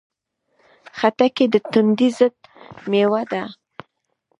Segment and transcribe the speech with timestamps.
[0.97, 2.35] خټکی د تندې ضد
[2.89, 3.43] مېوه ده.